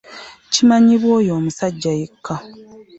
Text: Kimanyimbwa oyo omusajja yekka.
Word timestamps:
Kimanyimbwa 0.51 1.09
oyo 1.19 1.31
omusajja 1.39 1.91
yekka. 1.99 2.35